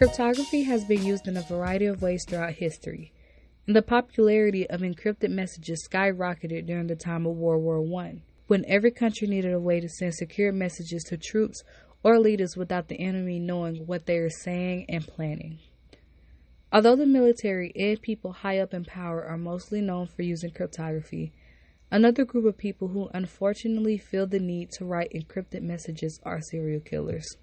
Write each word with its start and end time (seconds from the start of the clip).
Cryptography 0.00 0.62
has 0.62 0.82
been 0.86 1.04
used 1.04 1.28
in 1.28 1.36
a 1.36 1.42
variety 1.42 1.84
of 1.84 2.00
ways 2.00 2.24
throughout 2.26 2.54
history, 2.54 3.12
and 3.66 3.76
the 3.76 3.82
popularity 3.82 4.66
of 4.70 4.80
encrypted 4.80 5.28
messages 5.28 5.86
skyrocketed 5.86 6.64
during 6.64 6.86
the 6.86 6.96
time 6.96 7.26
of 7.26 7.36
World 7.36 7.62
War 7.62 8.00
I, 8.00 8.22
when 8.46 8.64
every 8.66 8.92
country 8.92 9.28
needed 9.28 9.52
a 9.52 9.60
way 9.60 9.78
to 9.78 9.90
send 9.90 10.14
secure 10.14 10.52
messages 10.52 11.04
to 11.04 11.18
troops 11.18 11.62
or 12.02 12.18
leaders 12.18 12.56
without 12.56 12.88
the 12.88 12.98
enemy 12.98 13.38
knowing 13.38 13.86
what 13.86 14.06
they 14.06 14.16
are 14.16 14.30
saying 14.30 14.86
and 14.88 15.06
planning. 15.06 15.58
Although 16.72 16.96
the 16.96 17.04
military 17.04 17.70
and 17.76 18.00
people 18.00 18.32
high 18.32 18.58
up 18.58 18.72
in 18.72 18.86
power 18.86 19.22
are 19.22 19.36
mostly 19.36 19.82
known 19.82 20.06
for 20.06 20.22
using 20.22 20.50
cryptography, 20.50 21.34
another 21.90 22.24
group 22.24 22.46
of 22.46 22.56
people 22.56 22.88
who 22.88 23.10
unfortunately 23.12 23.98
feel 23.98 24.26
the 24.26 24.40
need 24.40 24.70
to 24.78 24.86
write 24.86 25.12
encrypted 25.14 25.60
messages 25.60 26.18
are 26.22 26.40
serial 26.40 26.80
killers. 26.80 27.36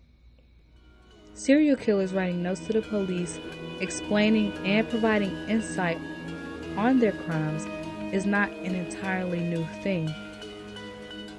Serial 1.38 1.76
killers 1.76 2.14
writing 2.14 2.42
notes 2.42 2.62
to 2.62 2.74
the 2.74 2.82
police, 2.82 3.40
explaining 3.80 4.52
and 4.66 4.90
providing 4.90 5.38
insight 5.48 6.00
on 6.76 6.98
their 6.98 7.12
crimes 7.12 7.68
is 8.12 8.26
not 8.26 8.50
an 8.50 8.74
entirely 8.74 9.40
new 9.42 9.64
thing. 9.84 10.12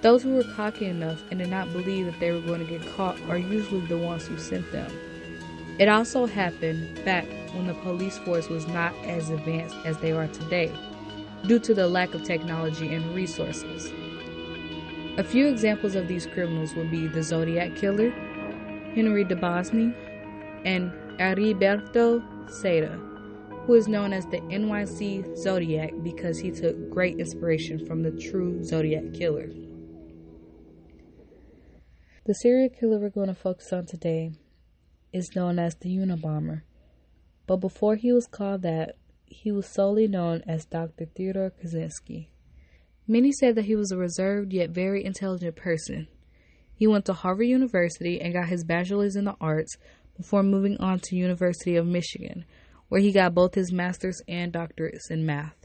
Those 0.01 0.23
who 0.23 0.37
were 0.37 0.45
cocky 0.55 0.87
enough 0.87 1.21
and 1.33 1.41
did 1.41 1.51
not 1.51 1.73
believe 1.73 2.07
that 2.07 2.21
they 2.21 2.30
were 2.30 2.41
going 2.41 2.65
to 2.65 2.79
get 2.79 2.88
caught 2.95 3.21
are 3.23 3.38
usually 3.38 3.84
the 3.87 3.98
ones 3.98 4.29
who 4.29 4.38
sent 4.38 4.71
them. 4.71 4.88
It 5.80 5.88
also 5.88 6.27
happened 6.27 7.05
back 7.05 7.27
when 7.52 7.66
the 7.66 7.74
police 7.74 8.19
force 8.19 8.49
was 8.49 8.69
not 8.69 8.95
as 9.05 9.30
advanced 9.30 9.74
as 9.85 9.99
they 9.99 10.12
are 10.12 10.29
today, 10.29 10.73
due 11.49 11.59
to 11.59 11.74
the 11.74 11.88
lack 11.88 12.15
of 12.15 12.23
technology 12.23 12.95
and 12.95 13.16
resources. 13.16 13.93
A 15.16 15.24
few 15.24 15.49
examples 15.49 15.96
of 15.96 16.07
these 16.07 16.26
criminals 16.26 16.76
would 16.76 16.88
be 16.88 17.09
the 17.09 17.24
Zodiac 17.24 17.74
Killer, 17.74 18.15
Henry 18.99 19.24
DeBosny, 19.24 19.95
and 20.65 20.91
Heriberto 21.21 22.21
Seda, 22.51 22.99
who 23.65 23.74
is 23.74 23.87
known 23.87 24.13
as 24.13 24.27
the 24.27 24.38
NYC 24.38 25.38
Zodiac 25.38 25.93
because 26.02 26.41
he 26.41 26.51
took 26.51 26.91
great 26.91 27.21
inspiration 27.21 27.87
from 27.87 28.02
the 28.02 28.10
true 28.10 28.60
Zodiac 28.65 29.15
Killer. 29.15 29.51
The 32.26 32.35
serial 32.35 32.71
killer 32.71 32.99
we're 32.99 33.10
going 33.10 33.29
to 33.29 33.37
focus 33.37 33.73
on 33.73 33.87
today 33.87 34.32
is 35.13 35.37
known 35.37 35.60
as 35.60 35.76
the 35.76 35.96
Unabomber, 35.96 36.63
but 37.46 37.59
before 37.59 37.95
he 37.95 38.13
was 38.13 38.26
called 38.26 38.63
that, 38.63 38.96
he 39.26 39.52
was 39.52 39.69
solely 39.69 40.09
known 40.09 40.43
as 40.45 40.65
Dr. 40.65 41.04
Theodore 41.04 41.52
Kaczynski. 41.52 42.30
Many 43.07 43.30
said 43.30 43.54
that 43.54 43.66
he 43.66 43.76
was 43.76 43.93
a 43.93 43.96
reserved 43.96 44.52
yet 44.52 44.71
very 44.71 45.04
intelligent 45.04 45.54
person. 45.54 46.09
He 46.79 46.87
went 46.87 47.07
to 47.07 47.12
Harvard 47.12 47.48
University 47.48 48.21
and 48.21 48.32
got 48.32 48.48
his 48.48 48.62
bachelor's 48.62 49.16
in 49.16 49.24
the 49.24 49.34
arts 49.40 49.76
before 50.16 50.45
moving 50.45 50.76
on 50.76 51.01
to 51.01 51.16
University 51.16 51.74
of 51.74 51.85
Michigan, 51.85 52.45
where 52.88 53.01
he 53.01 53.10
got 53.10 53.35
both 53.35 53.57
his 53.57 53.73
master's 53.73 54.23
and 54.29 54.52
doctorates 54.52 55.10
in 55.10 55.26
math. 55.26 55.57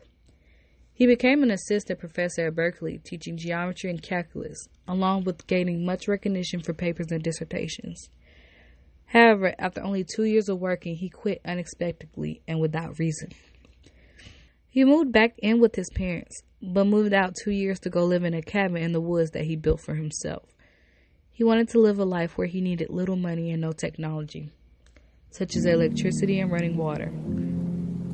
He 0.92 1.05
became 1.05 1.44
an 1.44 1.52
assistant 1.52 2.00
professor 2.00 2.47
at 2.47 2.55
Berkeley, 2.55 2.97
teaching 2.97 3.38
geometry 3.38 3.92
and 3.92 4.02
calculus, 4.02 4.67
along 4.88 5.25
with 5.25 5.45
gaining 5.45 5.86
much 5.86 6.08
recognition 6.08 6.61
for 6.61 6.73
papers 6.73 7.11
and 7.11 7.22
dissertations. 7.22 8.09
However, 9.05 9.53
after 9.59 9.83
only 9.83 10.03
two 10.03 10.23
years 10.23 10.50
of 10.50 10.59
working, 10.59 10.95
he 10.95 11.09
quit 11.09 11.42
unexpectedly 11.45 12.42
and 12.48 12.59
without 12.59 12.98
reason. 12.98 13.30
He 14.67 14.83
moved 14.83 15.11
back 15.11 15.36
in 15.38 15.59
with 15.59 15.75
his 15.75 15.92
parents, 15.94 16.42
but 16.59 16.86
moved 16.86 17.14
out 17.14 17.36
two 17.44 17.52
years 17.52 17.80
to 17.81 17.92
go 17.92 18.03
live 18.03 18.23
in 18.23 18.33
a 18.33 18.42
cabin 18.42 18.81
in 18.81 18.94
the 18.94 19.02
woods 19.02 19.30
that 19.31 19.45
he 19.45 19.55
built 19.55 19.80
for 19.80 19.94
himself. 19.94 20.50
He 21.36 21.44
wanted 21.44 21.67
to 21.70 21.80
live 21.80 21.98
a 21.98 22.05
life 22.05 22.38
where 22.38 22.45
he 22.45 22.61
needed 22.61 22.92
little 22.92 23.16
money 23.16 23.49
and 23.49 23.60
no 23.60 23.71
technology, 23.71 24.52
such 25.32 25.55
as 25.55 25.66
electricity 25.66 26.39
and 26.39 26.52
running 26.52 26.77
water. 26.77 27.11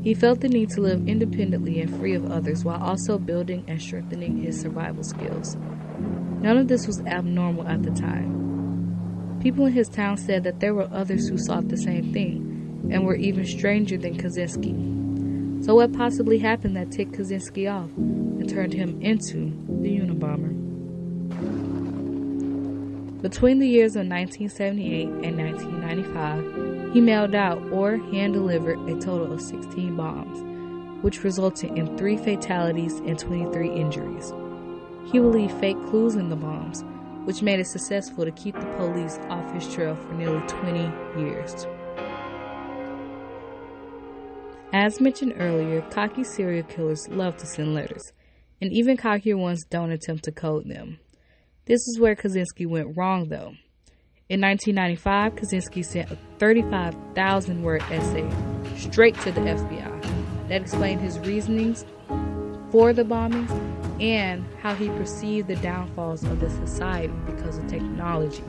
He 0.01 0.13
felt 0.13 0.39
the 0.39 0.47
need 0.47 0.69
to 0.69 0.81
live 0.81 1.05
independently 1.05 1.81
and 1.81 1.93
free 1.99 2.13
of 2.13 2.31
others 2.31 2.63
while 2.63 2.81
also 2.81 3.17
building 3.17 3.65
and 3.67 3.81
strengthening 3.81 4.37
his 4.37 4.61
survival 4.61 5.03
skills. 5.03 5.57
None 5.57 6.57
of 6.57 6.69
this 6.69 6.87
was 6.87 7.01
abnormal 7.01 7.67
at 7.67 7.83
the 7.83 7.91
time. 7.91 9.39
People 9.41 9.65
in 9.65 9.73
his 9.73 9.89
town 9.89 10.15
said 10.15 10.45
that 10.45 10.61
there 10.61 10.73
were 10.73 10.87
others 10.89 11.27
who 11.27 11.37
sought 11.37 11.67
the 11.67 11.75
same 11.75 12.13
thing 12.13 12.89
and 12.89 13.05
were 13.05 13.15
even 13.15 13.45
stranger 13.45 13.97
than 13.97 14.17
Kaczynski. 14.17 15.65
So, 15.65 15.75
what 15.75 15.91
possibly 15.91 16.39
happened 16.39 16.77
that 16.77 16.91
ticked 16.91 17.17
Kaczynski 17.17 17.69
off 17.69 17.89
and 17.97 18.47
turned 18.49 18.71
him 18.71 19.01
into 19.01 19.51
the 19.81 19.99
Unabomber? 19.99 20.58
Between 23.21 23.59
the 23.59 23.67
years 23.67 23.97
of 23.97 24.07
1978 24.07 25.07
and 25.25 25.37
1995, 25.37 26.93
he 26.93 27.01
mailed 27.01 27.35
out 27.35 27.61
or 27.69 27.97
hand 27.97 28.31
delivered 28.31 28.79
a 28.87 28.97
total 28.97 29.33
of 29.33 29.41
16 29.41 29.93
bombs, 29.97 31.03
which 31.03 31.25
resulted 31.25 31.77
in 31.77 31.97
three 31.97 32.15
fatalities 32.15 32.99
and 32.99 33.19
23 33.19 33.73
injuries. 33.73 34.31
He 35.11 35.19
would 35.19 35.35
leave 35.35 35.51
fake 35.59 35.75
clues 35.87 36.15
in 36.15 36.29
the 36.29 36.37
bombs, 36.37 36.85
which 37.25 37.41
made 37.41 37.59
it 37.59 37.67
successful 37.67 38.23
to 38.23 38.31
keep 38.31 38.55
the 38.55 38.73
police 38.77 39.19
off 39.29 39.53
his 39.53 39.67
trail 39.73 39.95
for 39.95 40.13
nearly 40.13 40.39
20 40.47 40.79
years. 41.21 41.67
As 44.71 45.01
mentioned 45.01 45.33
earlier, 45.37 45.81
cocky 45.91 46.23
serial 46.23 46.63
killers 46.63 47.09
love 47.09 47.35
to 47.35 47.45
send 47.45 47.73
letters, 47.73 48.13
and 48.61 48.71
even 48.71 48.95
cockier 48.95 49.37
ones 49.37 49.65
don't 49.65 49.91
attempt 49.91 50.23
to 50.23 50.31
code 50.31 50.69
them. 50.69 50.99
This 51.69 51.87
is 51.87 51.99
where 51.99 52.15
Kaczynski 52.15 52.65
went 52.65 52.97
wrong, 52.97 53.29
though. 53.29 53.53
In 54.27 54.41
1995, 54.41 55.35
Kaczynski 55.35 55.85
sent 55.85 56.09
a 56.09 56.17
35,000 56.39 57.61
word 57.61 57.83
essay 57.91 58.27
straight 58.75 59.13
to 59.19 59.31
the 59.31 59.41
FBI 59.41 60.47
that 60.47 60.61
explained 60.63 60.99
his 60.99 61.19
reasonings 61.19 61.85
for 62.71 62.91
the 62.91 63.03
bombings 63.03 63.51
and 64.01 64.43
how 64.63 64.73
he 64.73 64.87
perceived 64.87 65.47
the 65.47 65.57
downfalls 65.57 66.23
of 66.23 66.39
the 66.39 66.49
society 66.49 67.13
because 67.27 67.59
of 67.59 67.67
technology. 67.67 68.41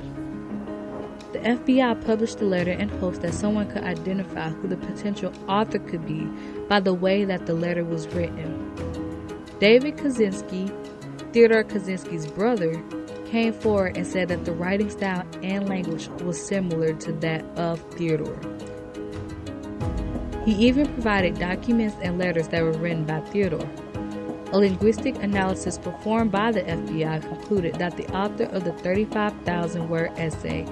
The 1.35 1.41
FBI 1.41 2.03
published 2.07 2.39
the 2.39 2.47
letter 2.47 2.73
in 2.73 2.89
hopes 2.89 3.19
that 3.19 3.35
someone 3.35 3.71
could 3.71 3.85
identify 3.85 4.49
who 4.49 4.67
the 4.67 4.79
potential 4.79 5.31
author 5.47 5.79
could 5.79 6.07
be 6.07 6.25
by 6.71 6.81
the 6.81 6.95
way 6.95 7.27
that 7.27 7.45
the 7.45 7.53
letter 7.53 7.85
was 7.85 8.09
written. 8.15 8.75
David 9.59 9.99
Kaczynski, 9.99 10.75
Theodore 11.35 11.65
Kaczynski's 11.65 12.27
brother, 12.27 12.83
came 13.31 13.53
forward 13.53 13.97
and 13.97 14.07
said 14.07 14.29
that 14.29 14.45
the 14.45 14.53
writing 14.53 14.91
style 14.91 15.25
and 15.43 15.69
language 15.69 16.09
was 16.23 16.45
similar 16.45 16.93
to 16.95 17.13
that 17.13 17.45
of 17.57 17.81
Theodore. 17.93 18.39
He 20.45 20.53
even 20.67 20.93
provided 20.95 21.39
documents 21.39 21.97
and 22.03 22.19
letters 22.19 22.49
that 22.49 22.63
were 22.63 22.73
written 22.73 23.05
by 23.05 23.21
Theodore. 23.21 23.71
A 24.53 24.59
linguistic 24.59 25.15
analysis 25.23 25.79
performed 25.79 26.33
by 26.33 26.51
the 26.51 26.63
FBI 26.63 27.23
concluded 27.23 27.77
that 27.77 27.97
the 27.97 28.09
author 28.09 28.45
of 28.45 28.65
the 28.65 28.73
35,000 28.73 29.89
word 29.89 30.11
essay 30.17 30.67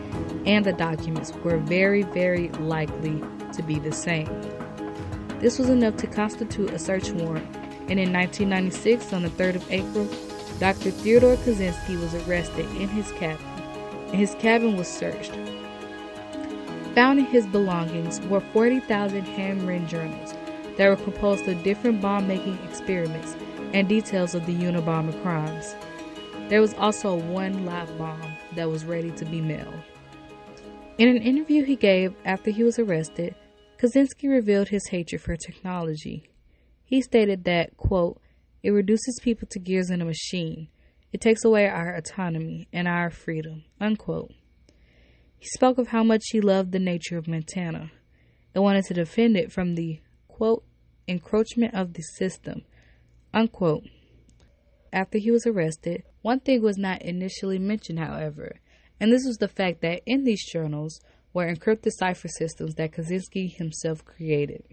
and 0.44 0.64
the 0.64 0.72
documents 0.72 1.32
were 1.44 1.58
very, 1.58 2.02
very 2.02 2.48
likely 2.48 3.22
to 3.52 3.62
be 3.62 3.78
the 3.78 3.92
same. 3.92 4.26
This 5.38 5.60
was 5.60 5.68
enough 5.68 5.96
to 5.98 6.08
constitute 6.08 6.70
a 6.70 6.78
search 6.78 7.12
warrant, 7.12 7.46
and 7.88 8.00
in 8.00 8.12
1996, 8.12 9.12
on 9.12 9.22
the 9.22 9.30
3rd 9.30 9.54
of 9.54 9.70
April, 9.70 10.08
Dr. 10.58 10.90
Theodore 10.90 11.36
Kaczynski 11.36 12.00
was 12.00 12.14
arrested 12.14 12.66
in 12.76 12.88
his 12.88 13.12
cabin, 13.12 13.46
and 14.08 14.16
his 14.16 14.34
cabin 14.36 14.76
was 14.76 14.88
searched. 14.88 15.32
Found 16.94 17.20
in 17.20 17.26
his 17.26 17.46
belongings 17.46 18.20
were 18.22 18.40
40,000 18.40 19.22
handwritten 19.22 19.86
journals 19.86 20.34
that 20.76 20.88
were 20.88 21.04
composed 21.04 21.46
of 21.46 21.62
different 21.62 22.00
bomb 22.00 22.26
making 22.26 22.58
experiments 22.68 23.36
and 23.72 23.88
details 23.88 24.34
of 24.34 24.46
the 24.46 24.54
Unabomber 24.54 25.20
crimes. 25.22 25.76
There 26.48 26.60
was 26.60 26.74
also 26.74 27.14
one 27.14 27.64
live 27.64 27.96
bomb 27.96 28.36
that 28.56 28.68
was 28.68 28.84
ready 28.84 29.12
to 29.12 29.24
be 29.24 29.40
mailed. 29.40 29.82
In 30.96 31.08
an 31.08 31.22
interview 31.22 31.62
he 31.62 31.76
gave 31.76 32.14
after 32.24 32.50
he 32.50 32.64
was 32.64 32.80
arrested, 32.80 33.36
Kaczynski 33.78 34.28
revealed 34.28 34.68
his 34.68 34.88
hatred 34.88 35.20
for 35.20 35.36
technology. 35.36 36.24
He 36.84 37.00
stated 37.00 37.44
that, 37.44 37.76
quote, 37.76 38.20
it 38.62 38.70
reduces 38.70 39.20
people 39.22 39.48
to 39.50 39.58
gears 39.58 39.90
in 39.90 40.00
a 40.00 40.04
machine. 40.04 40.68
It 41.12 41.20
takes 41.20 41.44
away 41.44 41.66
our 41.66 41.94
autonomy 41.94 42.68
and 42.72 42.86
our 42.86 43.10
freedom. 43.10 43.64
Unquote. 43.80 44.32
He 45.38 45.46
spoke 45.48 45.78
of 45.78 45.88
how 45.88 46.02
much 46.02 46.24
he 46.30 46.40
loved 46.40 46.72
the 46.72 46.78
nature 46.78 47.16
of 47.16 47.28
Montana 47.28 47.92
and 48.54 48.64
wanted 48.64 48.84
to 48.86 48.94
defend 48.94 49.36
it 49.36 49.52
from 49.52 49.74
the 49.74 50.00
quote 50.26 50.64
encroachment 51.06 51.74
of 51.74 51.94
the 51.94 52.02
system. 52.02 52.62
Unquote. 53.32 53.84
After 54.92 55.18
he 55.18 55.30
was 55.30 55.46
arrested, 55.46 56.02
one 56.22 56.40
thing 56.40 56.62
was 56.62 56.78
not 56.78 57.02
initially 57.02 57.58
mentioned, 57.58 57.98
however, 57.98 58.58
and 59.00 59.12
this 59.12 59.24
was 59.26 59.36
the 59.36 59.48
fact 59.48 59.80
that 59.82 60.02
in 60.06 60.24
these 60.24 60.44
journals 60.50 61.00
were 61.32 61.46
encrypted 61.46 61.92
cipher 61.92 62.28
systems 62.28 62.74
that 62.74 62.92
Kaczynski 62.92 63.54
himself 63.54 64.04
created. 64.04 64.64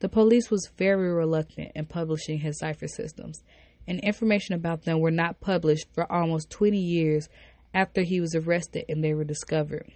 The 0.00 0.08
police 0.08 0.50
was 0.50 0.70
very 0.76 1.12
reluctant 1.12 1.72
in 1.74 1.86
publishing 1.86 2.38
his 2.38 2.58
cipher 2.58 2.86
systems, 2.86 3.42
and 3.86 3.98
information 4.00 4.54
about 4.54 4.82
them 4.84 5.00
were 5.00 5.10
not 5.10 5.40
published 5.40 5.86
for 5.92 6.10
almost 6.10 6.50
20 6.50 6.78
years 6.78 7.28
after 7.74 8.02
he 8.02 8.20
was 8.20 8.34
arrested 8.34 8.84
and 8.88 9.02
they 9.02 9.14
were 9.14 9.24
discovered. 9.24 9.90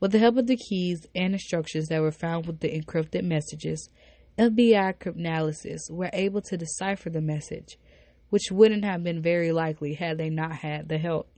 With 0.00 0.12
the 0.12 0.18
help 0.18 0.36
of 0.36 0.46
the 0.46 0.56
keys 0.56 1.06
and 1.14 1.32
instructions 1.32 1.88
that 1.88 2.02
were 2.02 2.12
found 2.12 2.46
with 2.46 2.60
the 2.60 2.68
encrypted 2.68 3.24
messages, 3.24 3.88
FBI 4.38 4.98
cryptanalysts 4.98 5.90
were 5.90 6.10
able 6.12 6.42
to 6.42 6.56
decipher 6.56 7.08
the 7.08 7.20
message, 7.20 7.78
which 8.28 8.50
wouldn't 8.50 8.84
have 8.84 9.02
been 9.02 9.22
very 9.22 9.52
likely 9.52 9.94
had 9.94 10.18
they 10.18 10.28
not 10.28 10.56
had 10.56 10.88
the 10.88 10.98
help. 10.98 11.30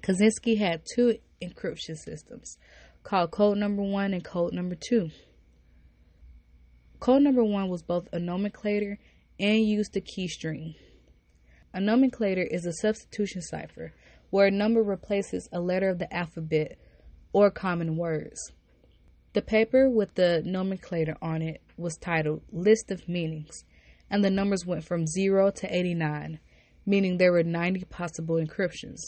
Kaczynski 0.00 0.56
had 0.56 0.82
two 0.94 1.18
encryption 1.42 1.96
systems 1.96 2.56
called 3.02 3.30
Code 3.30 3.58
Number 3.58 3.82
One 3.82 4.14
and 4.14 4.24
Code 4.24 4.52
Number 4.52 4.76
Two. 4.76 5.10
Code 7.04 7.20
Number 7.20 7.44
One 7.44 7.68
was 7.68 7.82
both 7.82 8.08
a 8.14 8.18
nomenclator 8.18 8.96
and 9.38 9.62
used 9.62 9.94
a 9.94 10.00
key 10.00 10.26
string. 10.26 10.74
A 11.74 11.78
nomenclator 11.78 12.46
is 12.50 12.64
a 12.64 12.72
substitution 12.72 13.42
cipher 13.42 13.92
where 14.30 14.46
a 14.46 14.50
number 14.50 14.82
replaces 14.82 15.46
a 15.52 15.60
letter 15.60 15.90
of 15.90 15.98
the 15.98 16.10
alphabet 16.10 16.78
or 17.34 17.50
common 17.50 17.98
words. 17.98 18.52
The 19.34 19.42
paper 19.42 19.90
with 19.90 20.14
the 20.14 20.42
nomenclator 20.46 21.14
on 21.20 21.42
it 21.42 21.60
was 21.76 21.98
titled 21.98 22.40
List 22.50 22.90
of 22.90 23.06
Meanings, 23.06 23.64
and 24.08 24.24
the 24.24 24.30
numbers 24.30 24.64
went 24.64 24.84
from 24.84 25.06
0 25.06 25.50
to 25.50 25.76
89, 25.76 26.40
meaning 26.86 27.18
there 27.18 27.32
were 27.32 27.42
90 27.42 27.84
possible 27.84 28.36
encryptions. 28.36 29.00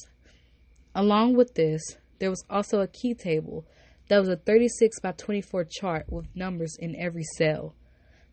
Along 0.94 1.34
with 1.34 1.54
this, 1.54 1.80
there 2.18 2.28
was 2.28 2.44
also 2.50 2.80
a 2.80 2.88
key 2.88 3.14
table 3.14 3.64
that 4.08 4.18
was 4.18 4.28
a 4.28 4.36
36 4.36 5.00
by 5.00 5.12
24 5.12 5.64
chart 5.64 6.04
with 6.10 6.26
numbers 6.36 6.76
in 6.78 6.94
every 6.94 7.24
cell. 7.38 7.74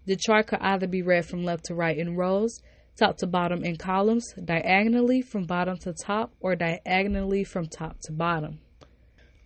The 0.06 0.16
chart 0.16 0.48
could 0.48 0.60
either 0.60 0.88
be 0.88 1.02
read 1.02 1.26
from 1.26 1.44
left 1.44 1.66
to 1.66 1.76
right 1.76 1.98
in 1.98 2.16
rows, 2.16 2.62
top 2.98 3.18
to 3.18 3.28
bottom 3.28 3.64
in 3.64 3.78
columns, 3.78 4.34
diagonally 4.34 5.22
from 5.22 5.46
bottom 5.46 5.78
to 5.80 5.94
top, 5.94 6.34
or 6.40 6.56
diagonally 6.56 7.44
from 7.44 7.68
top 7.68 8.00
to 8.04 8.12
bottom. 8.12 8.60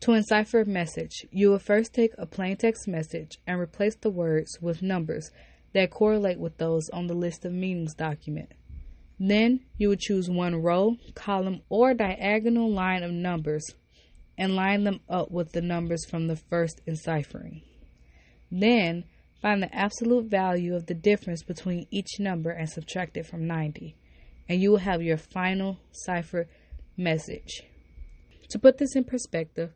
To 0.02 0.14
encipher 0.14 0.62
a 0.62 0.66
message, 0.66 1.26
you 1.32 1.50
will 1.50 1.60
first 1.60 1.94
take 1.94 2.12
a 2.18 2.26
plain 2.26 2.58
text 2.58 2.88
message 2.88 3.40
and 3.48 3.60
replace 3.60 3.96
the 3.96 4.10
words 4.10 4.60
with 4.62 4.82
numbers 4.82 5.32
that 5.74 5.92
correlate 5.92 6.40
with 6.40 6.58
those 6.58 6.90
on 6.90 7.08
the 7.08 7.14
list 7.14 7.46
of 7.46 7.54
meanings 7.54 7.94
document. 7.94 8.52
Then 9.20 9.62
you 9.78 9.90
would 9.90 10.00
choose 10.00 10.30
one 10.30 10.62
row, 10.62 10.98
column, 11.16 11.62
or 11.70 11.94
diagonal 11.94 12.72
line 12.72 13.02
of 13.02 13.12
numbers 13.12 13.66
and 14.38 14.56
line 14.56 14.84
them 14.84 15.00
up 15.10 15.32
with 15.32 15.52
the 15.52 15.62
numbers 15.62 16.06
from 16.06 16.28
the 16.28 16.36
first 16.36 16.82
enciphering. 16.86 17.62
Then 18.52 19.06
find 19.42 19.62
the 19.62 19.74
absolute 19.76 20.26
value 20.26 20.76
of 20.76 20.88
the 20.88 20.94
difference 20.94 21.44
between 21.44 21.88
each 21.92 22.20
number 22.20 22.50
and 22.50 22.70
subtract 22.70 23.18
it 23.18 23.26
from 23.26 23.48
90, 23.48 23.96
and 24.50 24.62
you 24.62 24.72
will 24.72 24.78
have 24.78 25.02
your 25.02 25.18
final 25.18 25.80
cipher 25.92 26.48
message. 26.96 27.64
To 28.50 28.60
put 28.60 28.78
this 28.78 28.96
in 28.96 29.04
perspective, 29.04 29.74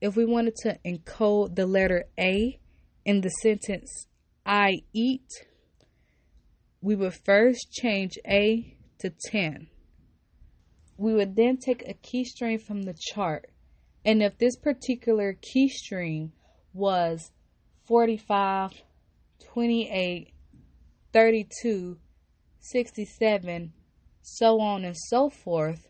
if 0.00 0.16
we 0.16 0.24
wanted 0.24 0.54
to 0.62 0.78
encode 0.84 1.56
the 1.56 1.66
letter 1.66 2.04
A 2.18 2.58
in 3.04 3.22
the 3.22 3.30
sentence 3.30 4.06
I 4.44 4.82
eat, 4.92 5.28
we 6.80 6.94
would 6.94 7.14
first 7.14 7.72
change 7.72 8.12
A 8.28 8.76
to 8.98 9.10
10. 9.30 9.68
We 10.98 11.14
would 11.14 11.36
then 11.36 11.56
take 11.56 11.86
a 11.86 11.94
key 11.94 12.24
string 12.24 12.58
from 12.58 12.82
the 12.82 12.94
chart, 13.12 13.50
and 14.04 14.22
if 14.22 14.38
this 14.38 14.56
particular 14.56 15.36
key 15.40 15.68
string 15.68 16.32
was 16.72 17.32
45, 17.86 18.72
28, 19.52 20.32
32, 21.12 21.98
67, 22.58 23.72
so 24.22 24.60
on 24.60 24.84
and 24.84 24.96
so 24.96 25.30
forth, 25.30 25.88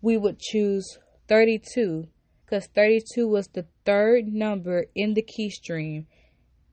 we 0.00 0.16
would 0.16 0.38
choose 0.38 0.98
32 1.28 2.08
because 2.44 2.66
32 2.74 3.28
was 3.28 3.48
the 3.48 3.66
third 3.84 4.26
number 4.26 4.86
in 4.94 5.14
the 5.14 5.22
key 5.22 5.50
stream 5.50 6.06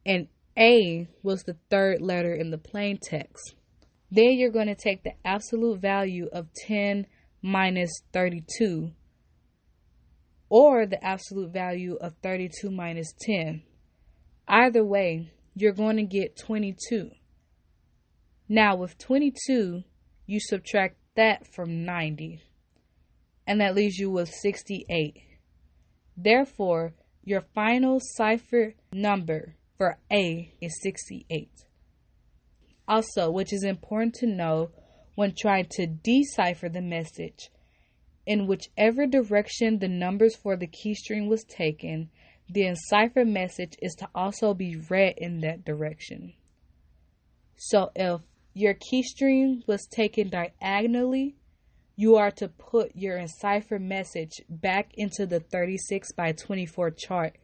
and 0.06 0.28
A 0.58 1.08
was 1.22 1.44
the 1.44 1.58
third 1.70 2.02
letter 2.02 2.34
in 2.34 2.50
the 2.50 2.58
plain 2.58 2.98
text. 3.02 3.54
Then 4.10 4.38
you're 4.38 4.50
going 4.50 4.68
to 4.68 4.76
take 4.76 5.04
the 5.04 5.14
absolute 5.26 5.82
value 5.82 6.30
of 6.32 6.54
10 6.54 7.06
minus 7.42 7.92
32 8.14 8.92
or 10.50 10.86
the 10.86 11.04
absolute 11.04 11.52
value 11.52 11.98
of 12.00 12.14
32 12.24 12.72
minus 12.72 13.14
10. 13.20 13.62
Either 14.48 14.84
way, 14.84 15.32
you're 15.56 15.74
going 15.74 15.98
to 15.98 16.04
get 16.04 16.38
22. 16.38 17.12
Now, 18.48 18.76
with 18.76 18.98
22, 18.98 19.84
you 20.26 20.40
subtract 20.40 20.96
that 21.16 21.46
from 21.54 21.84
90, 21.84 22.42
and 23.46 23.60
that 23.60 23.76
leaves 23.76 23.98
you 23.98 24.10
with 24.10 24.30
68. 24.30 25.18
Therefore, 26.16 26.94
your 27.24 27.42
final 27.42 28.00
cipher 28.02 28.76
number 28.94 29.56
for 29.78 29.98
A 30.12 30.54
is 30.62 30.82
68. 30.82 31.50
Also, 32.88 33.30
which 33.30 33.52
is 33.52 33.66
important 33.66 34.14
to 34.16 34.28
know 34.28 34.72
when 35.16 35.34
trying 35.36 35.68
to 35.72 35.88
decipher 35.88 36.70
the 36.70 36.82
message, 36.82 37.50
in 38.26 38.48
whichever 38.48 39.06
direction 39.06 39.80
the 39.80 39.88
numbers 39.88 40.36
for 40.36 40.56
the 40.56 40.68
key 40.68 40.94
string 40.94 41.28
was 41.28 41.44
taken, 41.44 42.10
the 42.50 42.66
enciphered 42.66 43.28
message 43.28 43.74
is 43.82 43.94
to 43.96 44.08
also 44.16 44.54
be 44.54 44.78
read 44.90 45.16
in 45.18 45.42
that 45.42 45.66
direction. 45.66 46.34
So 47.58 47.92
if 47.96 48.22
your 48.54 48.74
key 48.74 49.04
string 49.04 49.64
was 49.68 49.88
taken 49.88 50.30
diagonally, 50.30 51.36
you 51.96 52.16
are 52.16 52.32
to 52.32 52.48
put 52.48 52.96
your 52.96 53.18
enciphered 53.18 53.82
message 53.82 54.42
back 54.50 54.92
into 54.96 55.26
the 55.26 55.40
36 55.40 56.12
by 56.14 56.32
24 56.32 56.92
chart 56.92 57.38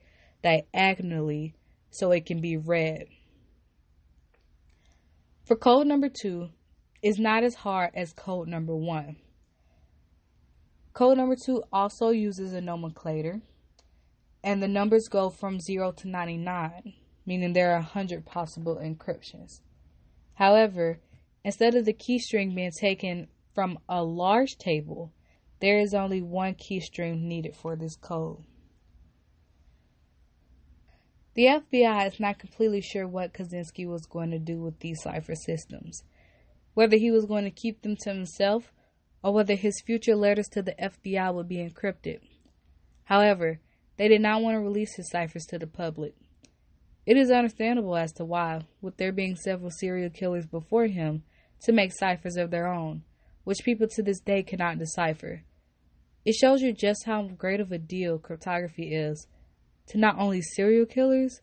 diagonally 0.43 1.55
so 1.89 2.11
it 2.11 2.25
can 2.25 2.39
be 2.39 2.57
read. 2.57 3.07
For 5.45 5.55
code 5.55 5.87
number 5.87 6.09
two, 6.09 6.49
is 7.03 7.19
not 7.19 7.43
as 7.43 7.53
hard 7.53 7.91
as 7.93 8.13
code 8.13 8.47
number 8.47 8.75
one. 8.75 9.17
Code 10.93 11.17
number 11.17 11.35
two 11.35 11.61
also 11.71 12.09
uses 12.09 12.53
a 12.53 12.61
nomenclator, 12.61 13.41
and 14.43 14.61
the 14.61 14.67
numbers 14.67 15.07
go 15.07 15.29
from 15.29 15.59
0 15.59 15.93
to 15.93 16.07
99, 16.07 16.93
meaning 17.25 17.53
there 17.53 17.71
are 17.71 17.79
100 17.79 18.25
possible 18.25 18.75
encryptions. 18.75 19.61
However, 20.35 20.99
instead 21.43 21.75
of 21.75 21.85
the 21.85 21.93
key 21.93 22.19
string 22.19 22.53
being 22.53 22.71
taken 22.71 23.27
from 23.53 23.79
a 23.87 24.03
large 24.03 24.57
table, 24.57 25.13
there 25.61 25.79
is 25.79 25.93
only 25.93 26.21
one 26.21 26.55
key 26.55 26.79
string 26.79 27.27
needed 27.27 27.55
for 27.55 27.75
this 27.75 27.95
code. 27.95 28.43
The 31.35 31.45
FBI 31.45 32.07
is 32.07 32.19
not 32.19 32.37
completely 32.37 32.81
sure 32.81 33.07
what 33.07 33.33
Kaczynski 33.33 33.87
was 33.87 34.05
going 34.05 34.31
to 34.31 34.39
do 34.39 34.59
with 34.59 34.79
these 34.79 35.01
cipher 35.01 35.35
systems, 35.35 36.03
whether 36.73 36.97
he 36.97 37.09
was 37.09 37.25
going 37.25 37.45
to 37.45 37.51
keep 37.51 37.81
them 37.81 37.95
to 38.01 38.13
himself 38.13 38.71
or 39.23 39.33
whether 39.33 39.55
his 39.55 39.81
future 39.81 40.15
letters 40.15 40.47
to 40.49 40.61
the 40.61 40.75
FBI 40.79 41.33
would 41.33 41.47
be 41.47 41.57
encrypted. 41.57 42.19
However, 43.05 43.61
they 43.97 44.07
did 44.07 44.21
not 44.21 44.41
want 44.41 44.55
to 44.55 44.59
release 44.59 44.95
his 44.95 45.09
ciphers 45.09 45.45
to 45.45 45.59
the 45.59 45.67
public. 45.67 46.15
It 47.05 47.17
is 47.17 47.31
understandable 47.31 47.95
as 47.95 48.13
to 48.13 48.25
why, 48.25 48.61
with 48.81 48.97
there 48.97 49.11
being 49.11 49.35
several 49.35 49.71
serial 49.71 50.09
killers 50.09 50.45
before 50.45 50.87
him, 50.87 51.23
to 51.63 51.71
make 51.71 51.91
ciphers 51.93 52.37
of 52.37 52.51
their 52.51 52.67
own 52.67 53.03
which 53.43 53.63
people 53.63 53.87
to 53.87 54.03
this 54.03 54.19
day 54.19 54.43
cannot 54.43 54.79
decipher. 54.79 55.43
It 56.25 56.35
shows 56.35 56.61
you 56.61 56.73
just 56.73 57.05
how 57.05 57.23
great 57.23 57.59
of 57.59 57.71
a 57.71 57.77
deal 57.77 58.17
cryptography 58.17 58.93
is 58.93 59.27
to 59.87 59.97
not 59.97 60.17
only 60.17 60.41
serial 60.41 60.85
killers, 60.85 61.41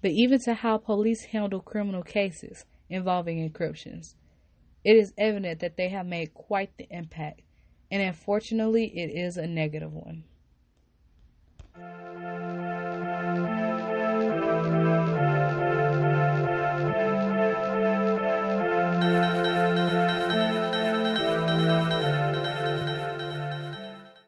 but 0.00 0.12
even 0.12 0.40
to 0.44 0.54
how 0.54 0.78
police 0.78 1.26
handle 1.26 1.60
criminal 1.60 2.02
cases 2.02 2.64
involving 2.88 3.46
encryptions. 3.46 4.14
It 4.82 4.96
is 4.96 5.12
evident 5.18 5.60
that 5.60 5.76
they 5.76 5.90
have 5.90 6.06
made 6.06 6.32
quite 6.32 6.74
the 6.78 6.86
impact, 6.90 7.42
and 7.90 8.00
unfortunately, 8.00 8.86
it 8.94 9.10
is 9.10 9.36
a 9.36 9.46
negative 9.46 9.92
one. 9.92 10.24
Thank 11.80 12.44
you. 12.44 12.49